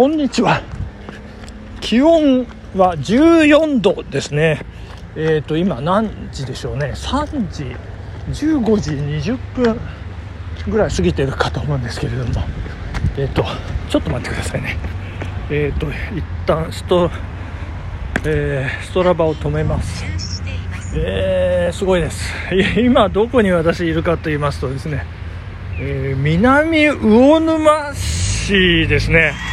[0.00, 0.62] こんにちは。
[1.82, 4.64] 気温は14度ですね。
[5.14, 6.92] えっ、ー、と今何時でしょうね。
[6.94, 7.64] 3時
[8.48, 9.78] 15時20分
[10.66, 12.30] ぐらい過ぎてるかと思うんですけれども。
[13.18, 13.44] えっ、ー、と
[13.90, 14.78] ちょっと待ってくださいね。
[15.50, 15.86] えっ、ー、と
[16.16, 17.10] 一旦スト,、
[18.24, 20.02] え、ストラバを止めます。
[20.96, 22.32] えー、すごいです。
[22.80, 25.04] 今どこに私いるかと言いますとですね、
[25.78, 29.49] え、南魚沼市ですね。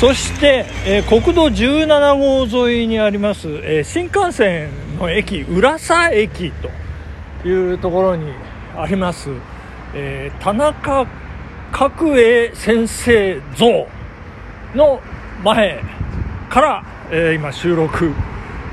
[0.00, 6.50] そして、えー、国道17号沿いにあります、えー、新幹線の駅浦佐駅
[7.42, 8.32] というところに
[8.74, 9.28] あります、
[9.94, 11.06] えー、田中
[11.70, 13.86] 角栄先生像
[14.74, 15.02] の
[15.44, 15.84] 前
[16.48, 18.12] から、え今収録、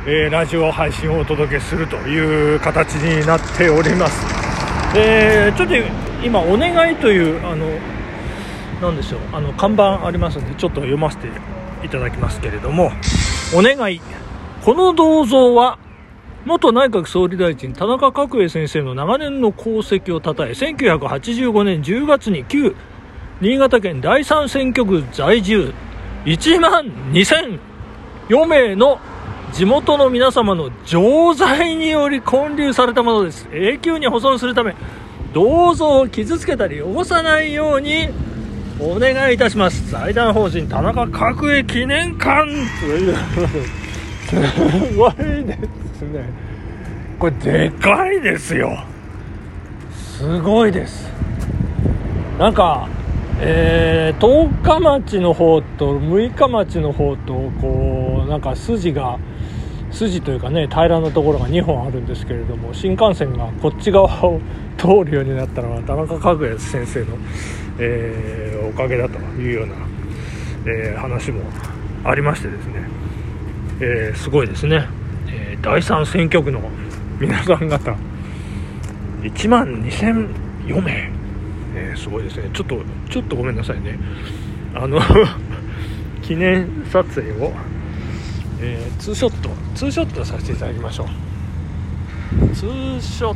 [0.08, 4.26] えラジオ配信をお届けするという形になっております、
[4.96, 5.76] えちょっと
[6.26, 7.97] 今お願いというあの
[8.82, 9.20] 何でしょう。
[9.34, 11.28] あの看板ありますのでちょっと読ませて
[11.84, 12.92] いただきますけれども。
[13.56, 14.02] お願い。
[14.64, 15.80] この銅像は
[16.46, 22.76] 元内閣総理大臣田中角栄先生の長年の功績をたたえ1985年10月に旧
[23.42, 25.74] 新潟県第三選挙区在住。
[26.26, 29.00] 1万2004名の
[29.54, 33.48] 地元の皆様の錠剤により建立されたものです。
[33.52, 34.76] 永久に保存するため
[35.34, 38.10] 銅像を傷つけたり汚さないように
[38.80, 39.90] お願いいたします。
[39.90, 42.46] 財団法人田中角栄記念館。
[42.46, 43.16] という
[44.30, 45.58] すごいで
[45.96, 46.30] すね。
[47.18, 48.78] これでかいですよ。
[49.92, 51.10] すごいです。
[52.38, 52.88] なんか
[53.40, 59.20] えー、10日町の方と6日町の方とこうなんか筋が
[59.92, 64.40] 筋というかね平らなところが2本あるんですけれども新幹線がこっち側を
[64.78, 67.18] 通るようになったのは田中角栄先生の、
[67.80, 69.76] えー、おかげだというような、
[70.66, 71.42] えー、話も
[72.04, 72.74] ありましてですね、
[73.80, 74.88] えー、すごいですね、
[75.30, 76.62] え第3選挙区の
[77.20, 77.96] 皆さん方。
[79.22, 81.12] 1万2004名、
[81.76, 82.50] えすごいですね。
[82.54, 84.00] ちょっとちょっとごめんなさいね。
[84.76, 85.00] あの
[86.22, 87.54] 記念撮影を
[88.60, 91.08] え、ツーショットツーショットさせていただきましょう。
[92.56, 93.36] ツーショッ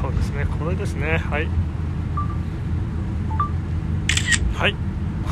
[0.00, 0.46] トですね。
[0.58, 1.18] これですね。
[1.18, 1.48] はい。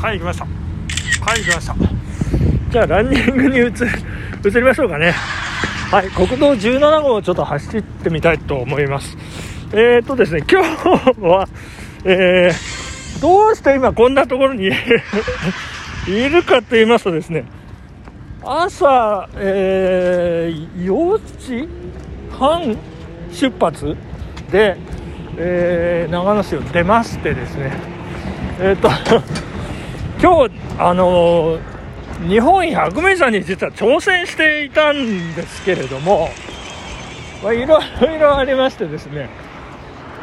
[0.01, 0.45] はい行きました。
[0.45, 1.75] はい行きました。
[2.71, 3.61] じゃあランニングに移
[4.49, 5.13] 移りましょうかね。
[5.91, 9.15] はい国道17号をちょっと走ってみたいと思います。
[9.73, 11.47] えー、とですね今日は
[12.03, 14.71] えー、どうして今こんなところに
[16.09, 17.45] いるかと言いますとですね
[18.43, 21.69] 朝、えー、4時
[22.39, 22.75] 半
[23.31, 23.95] 出発
[24.51, 24.77] で、
[25.37, 27.71] えー、長野市を出ましてですね、
[28.59, 28.89] えっ、ー、と
[30.21, 36.29] 今日、あのー、日本百名山に実は挑戦していたんですけれども、
[37.41, 39.29] まあ、いろいろありましてですね、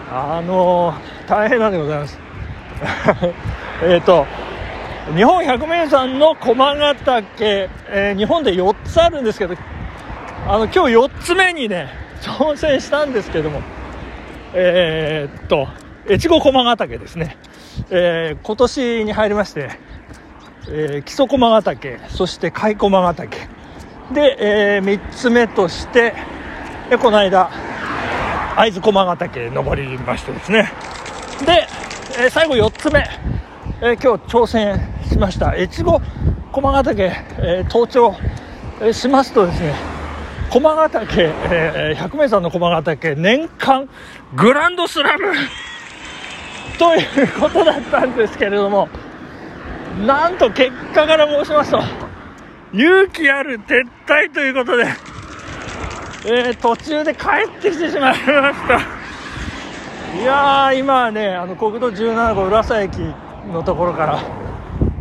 [0.09, 2.17] あのー、大変なんでございます。
[3.83, 4.25] えっと
[5.17, 9.57] 日本百名山の駒ヶ岳、えー、日本で4つあるんですけど、
[10.47, 11.89] あの、今日4つ目にね、
[12.21, 13.63] 挑戦したんですけども、
[14.53, 15.67] えー、っと、
[16.09, 17.37] 越後駒ヶ岳ですね。
[17.91, 19.71] えー、今年に入りまして、
[20.69, 23.39] えー、木曽駒ヶ岳、そして甲斐駒ヶ岳。
[24.13, 26.15] で、えー、3つ目として、
[26.91, 27.51] で、この間、
[28.57, 30.73] 会津駒ヶ岳登りましてですね。
[31.47, 31.67] で、
[32.19, 33.07] えー、最後4つ目、
[33.81, 36.01] えー、今日挑戦しました越後
[36.51, 37.03] 駒ヶ岳、
[37.39, 38.17] えー、登頂、
[38.81, 39.75] えー、しますとですね
[40.51, 43.89] 駒ヶ岳、えー、百名山の駒ヶ岳年間
[44.35, 45.27] グランドスラム
[46.79, 48.89] ということだったんですけれども
[50.07, 51.81] なんと結果から申しますと
[52.73, 54.85] 勇気ある撤退ということで、
[56.27, 57.27] えー、途中で帰
[57.59, 58.25] ってきてしまいまし
[58.69, 58.81] た
[60.21, 62.99] いやー今はねあの国道17号浦佐駅
[63.53, 64.49] のところから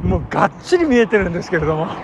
[0.03, 1.95] もうがっちり見えてるんですけれども、もう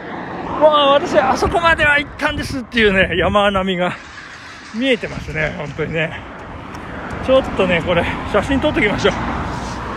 [0.94, 3.96] 私、あそこまでは行ったんですっていうね、山並みが
[4.76, 6.20] 見えてますね、本当にね。
[7.26, 9.43] ちょっとね、これ、写真撮っておきましょう。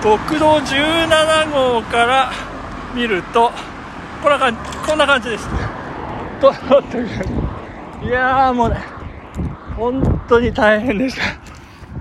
[0.06, 2.31] 国道17号から
[2.94, 3.50] 見ると、
[4.23, 5.49] こんな感じこんな感じです。
[6.41, 6.99] 撮って
[8.06, 8.76] いやーもうね、
[9.76, 11.23] 本当に大変でした。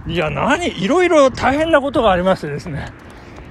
[0.07, 0.67] いや、何？
[0.67, 2.93] いろいろ大変なことがありましてですね。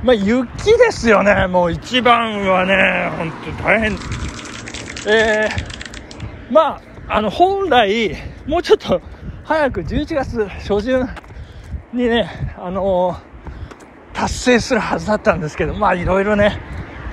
[0.05, 0.47] まあ、雪
[0.79, 3.93] ですよね、もう一番はね、本当に大変。
[5.09, 8.15] えー、まあ、あの、本来、
[8.47, 9.03] もうちょっと
[9.43, 11.09] 早く11月初旬
[11.93, 13.34] にね、あのー、
[14.15, 16.59] 達成するはずだったんですけど、まあ、いろいろね、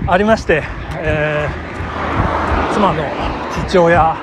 [0.07, 0.63] ありまして、
[0.97, 1.71] えー
[2.73, 3.03] 妻の
[3.67, 4.15] 父親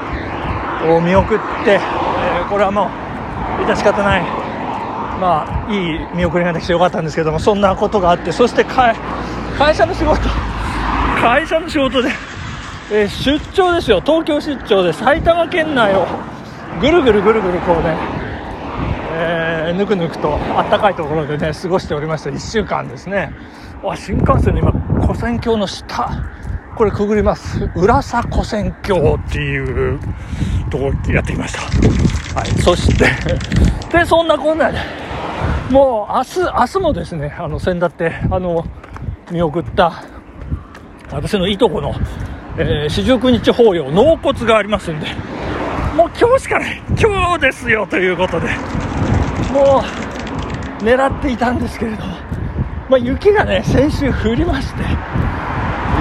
[0.88, 2.88] を見送って、えーこれはも
[3.60, 4.22] う致し方ない
[5.20, 8.94] まあいい見送りができてよかったんですけどもそんなことがあってそして会
[9.74, 10.20] 社の仕事
[11.20, 12.10] 会社の仕事で、
[12.90, 14.00] えー出張ですよ。
[14.00, 16.06] 東京出張で埼玉県内を
[16.80, 17.96] ぐるぐるぐるぐるこうね、
[19.72, 22.30] ぬくぬくとあったかいところでね過ごしておりました。
[22.30, 23.32] 1週間ですね。
[23.84, 24.72] あ新幹線の今
[25.06, 26.10] 古戦橋の下。
[26.76, 27.68] これくぐります。
[27.74, 29.98] 浦佐古戦橋っていう
[30.70, 32.38] とこやってきました。
[32.38, 33.06] はいそして
[33.98, 34.78] でそんなこんなで
[35.70, 38.64] もう明日明日もですねあの先だってあの
[39.30, 39.92] 見送った
[41.10, 41.94] 私のいとこの
[42.58, 45.06] えー四十九日法要納骨がありますんで
[45.96, 46.80] もう今日しかない。
[47.00, 48.46] 今日ですよということで。
[49.52, 49.82] も
[50.80, 52.04] う狙っていたんですけれど、
[52.88, 54.82] まあ、雪がね先週降りまして。
[54.82, 54.84] い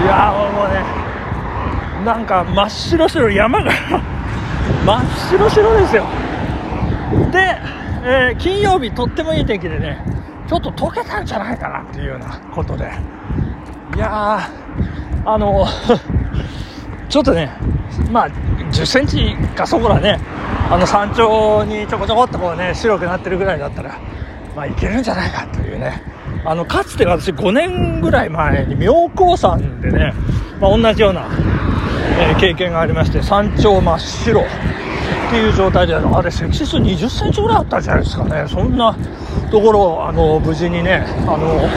[0.05, 0.83] やーもうね
[2.05, 3.71] なんか真っ白白山が。
[4.85, 6.03] 真っ白白ですよ。
[7.31, 7.57] で、
[8.03, 9.99] えー金曜日とってもいい天気でね
[10.47, 12.91] ちょっと溶けたんじゃないかなっていうようなことで。
[13.95, 15.65] いやーあの
[17.09, 17.51] ちょっとね
[18.11, 18.29] まあ
[18.71, 20.19] 10センチかそこらね
[20.69, 23.99] あの山頂にちょこちょこっとこうね白くなってるぐらいだったら
[24.55, 26.01] まあいけるんじゃないかというね。
[26.45, 30.13] あのかつて私5年ぐらい前に妙高山でね、
[30.61, 31.27] まあ、同じような、
[32.19, 34.45] えー経験がありまして山頂真っ白っ
[35.29, 38.47] ていう状態であのあれ積雪20センチぐらいあったんじゃないですかね。
[38.47, 38.95] そんな
[39.51, 41.67] ところをあの無事にねあの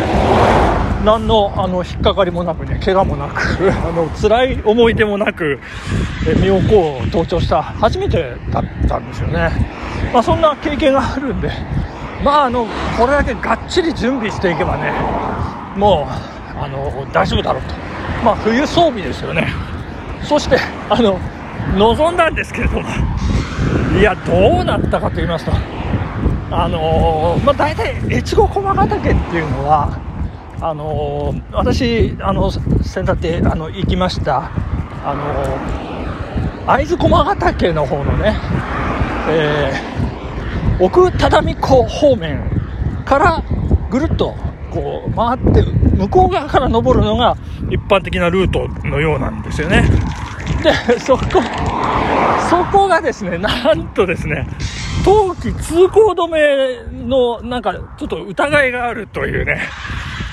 [1.05, 5.58] 何のあの引っかかりもなくね怪我もなく あの辛い思い出もなく
[6.29, 9.50] え妙高を登頂した初めてだったんですよね、
[10.12, 11.50] まあ、そんな経験があるんで
[12.23, 12.67] まああの
[12.99, 14.93] これだけがっちり準備していけばね
[15.76, 16.06] も
[16.58, 17.75] うあの大丈夫だろうと。
[18.25, 19.49] まあ冬装備ですよね。
[20.23, 20.58] そして
[20.88, 21.19] あの
[21.76, 22.88] 望んだんですけれども
[23.99, 25.53] いやどうなったかと言いますと
[26.50, 29.99] あのーまあ、大体越後駒ヶ岳っていうのは
[30.61, 34.51] あのー私あの先だってあの行きました。
[35.05, 38.37] あのー会津駒ヶ岳の方のね、
[39.29, 40.01] えー
[40.83, 42.43] 奥只見湖方面
[43.05, 43.43] から
[43.91, 44.35] ぐるっと
[44.71, 45.62] こう回って
[45.97, 47.37] 向こう側から登るのが
[47.71, 49.83] 一般的なルートのようなんですよね。
[50.63, 51.25] でそこ
[52.49, 54.47] そこがですねなんとですね
[55.05, 59.61] 冬季通行止めのなんかちょっと疑いがあるというね。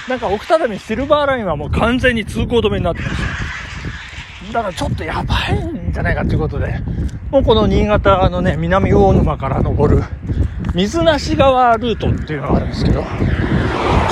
[0.07, 3.48] なんか奥只見シルバーラインはもう完全に通行止めになってます。
[4.54, 6.80] だからちょっとやばいんじゃないかということで
[7.31, 10.04] もうこの新潟のね南魚沼から登る
[10.74, 11.06] 水無
[11.36, 13.04] 川ルートっていうのがあるんですけど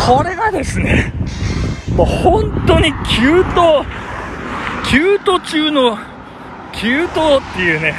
[0.06, 1.14] これがですね
[1.96, 3.88] もう本当に急登
[4.90, 5.98] 急登中の
[6.74, 7.94] 急登っていうね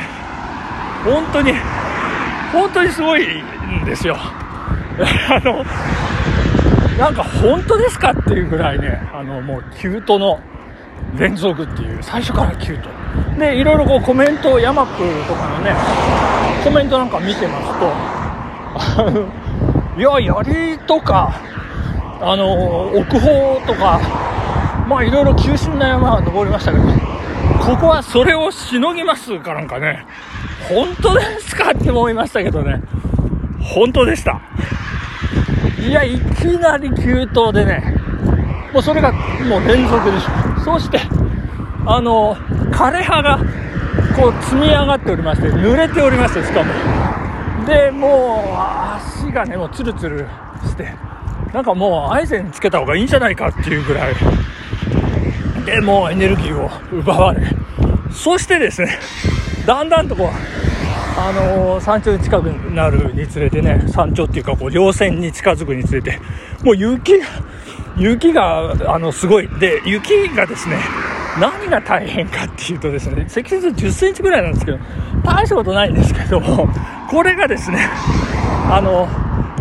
[1.05, 1.53] 本当に
[2.53, 3.25] 本当にすごい
[3.83, 4.17] んですよ。
[5.31, 5.65] あの
[6.99, 10.41] なんか本当ですかっていうぐらいねあのもうキュートの
[11.19, 12.89] 連続っていう最初からキュート。
[13.39, 15.75] でいろいろこうコメントヤマップとかのね
[16.65, 19.29] コメントなんか見てますとあの
[19.99, 21.41] いや槍とか
[22.21, 24.01] あの奥方とか
[24.89, 26.85] まあいろいろ急峻な山は登りましたけど
[27.65, 30.07] ここはそれをしのぎますかなんかね
[30.69, 32.83] 本当ですかって思いましたけどね
[33.61, 34.41] 本当でした。
[35.87, 37.95] いやいきなり急登でね。
[38.73, 40.61] もうそれがもう連続でしょ。
[40.65, 41.01] そして
[41.87, 42.35] あの
[42.73, 43.39] 枯葉が
[44.17, 46.73] こう積み上がっておりまして濡れておりましてしかも。
[47.67, 48.57] でもう
[48.97, 50.27] 足がねもうツルツル
[50.65, 50.95] して
[51.53, 54.15] なんかもうアイゼンつけた方がいいんじゃないかっていうぐらい。
[55.65, 57.43] でもうエネルギーを奪われ。
[58.11, 58.99] そしてですね
[59.67, 60.66] だんだんとこう
[61.19, 66.19] あのー山頂に近くなるにつれてね山頂っていうかこう稜線に近づくにつれて
[66.63, 67.27] もう雪が
[67.99, 69.49] 雪があのすごい。
[69.59, 70.79] で雪がですね
[71.41, 74.79] 何が大変かっていうとですね積雪1 0センチぐらいなんですけど
[75.25, 76.69] 大したことないんですけども
[77.11, 77.89] これがですね
[78.71, 79.09] あの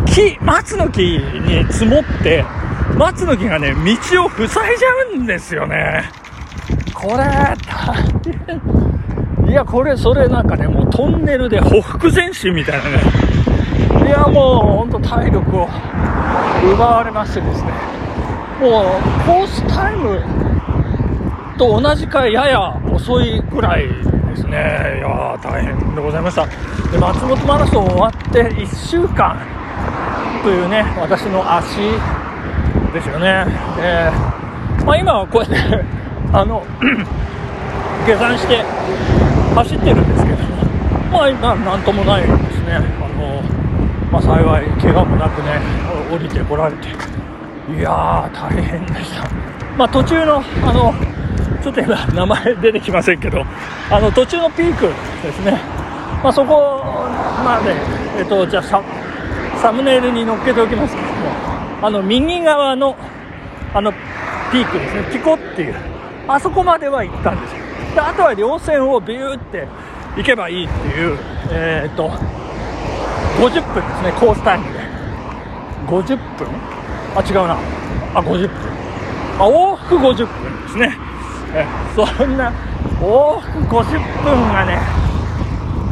[0.06, 2.44] 木松の木に積もって
[2.96, 6.10] 松の木がね道を塞いじゃうんですよね。
[6.94, 7.24] これ
[7.66, 7.94] 大
[8.46, 8.85] 変。
[9.48, 14.06] いやこれそれなんかねもうトンネルでほふ前進みたいなね。
[14.06, 15.68] いやもう本当体力を
[16.74, 17.70] 奪われましてですね。
[18.60, 20.22] もうコースタイム
[21.58, 24.98] と同じかやや遅いぐらいですね。
[24.98, 26.46] いや大変でございました。
[26.90, 29.36] で松本マラソン終わって1週間
[30.42, 31.76] というね私の足
[32.92, 33.44] ですよね、
[33.78, 35.84] えーまあ、今はこうやって
[36.32, 36.64] あの
[38.06, 38.64] 下山して
[39.56, 40.36] 走ってるんですけど
[41.10, 42.80] まあ今なんともないですねあ
[43.16, 43.40] の、
[44.12, 45.60] まあ、幸い怪我もなくね
[46.12, 49.28] 降りてこられていやー大変でした。
[49.76, 50.94] まあ途中のあの
[51.62, 53.44] ちょっと今名前出てきませんけど
[53.90, 54.88] あの途中のピーク
[55.22, 55.58] ですね。
[56.22, 57.06] まあ、そこ
[57.44, 57.74] まで、
[58.18, 58.82] えっと、じゃあサ
[59.60, 61.12] サムネイルに載っけておきますけども
[61.82, 62.96] あの右側の
[63.74, 63.92] あの
[64.52, 65.10] ピークですね。
[65.12, 65.74] ピコっていう
[66.28, 67.65] あそこまでは行ったんですよ。
[67.96, 69.66] であとは稜線をビューって
[70.18, 71.18] 行けばいいっていう
[71.50, 74.80] えー、っと50分ですねコースタイムで。
[75.86, 76.48] 50分？
[77.14, 77.56] あ違うな。
[78.14, 78.50] あ50分。
[79.38, 80.96] あ往復50分ですね。
[81.54, 82.52] えそんな
[83.00, 84.78] 往復50分がね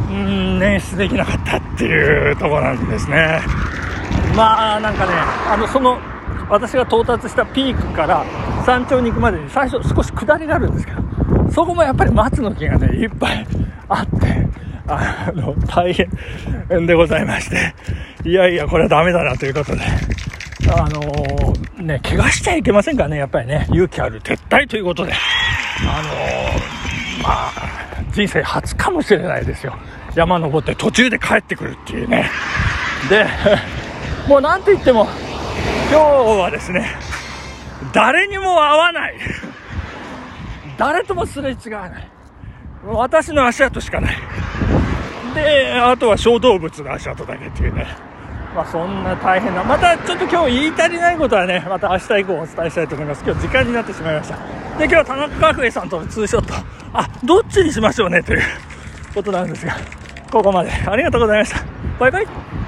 [0.09, 3.41] うん捻出できなかったっていうところなんですね。
[4.35, 5.11] まあなんかね
[5.49, 5.97] あのその
[6.49, 8.23] 私が到達したピークから
[8.63, 11.04] 山頂に行くまでに最初少し下りがあるんですけど
[11.55, 13.47] そこもやっぱり松の木がねいっぱい
[13.87, 14.45] あって
[14.87, 16.09] あの大変
[16.85, 17.73] でございまして。
[18.25, 19.81] いやいやこれはダメだなということで。
[20.67, 23.65] あのー、ね怪我しちゃいけませんからねやっぱりね。
[23.69, 25.13] 勇気ある撤退ということで。
[25.13, 27.51] あのー、まあ
[28.11, 29.75] 人生初かもしれないですよ。
[30.13, 32.29] 山登って途中で帰ってくるっていうね。
[33.09, 33.25] で
[34.27, 35.07] もうなんといっても
[35.89, 36.85] 今日はですね
[37.93, 39.15] 誰にも会わない。
[40.77, 42.07] 誰ともすれ違わない。
[42.85, 44.15] 私の足跡しかない。
[45.33, 47.87] であとは小動物の足跡だけっていうね。
[48.55, 49.63] まあそんな大変な。
[49.63, 53.23] またちょっと今日言い足りないことはねまた明日以降お伝えしたいと思います。
[53.25, 54.37] 今日時間になってしまいました。
[54.77, 56.53] で今日は田中角栄さんとのツーショット。
[56.93, 58.41] あどっちにしましょうねという
[59.13, 59.75] ことなんですが
[60.31, 60.71] ここまで。
[60.71, 61.65] ありがとうございました。
[61.99, 62.64] バイバイ。